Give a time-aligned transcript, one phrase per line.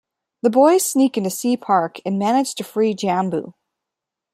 [0.41, 3.53] The boys sneak into Sea Park and manage to free Jambu.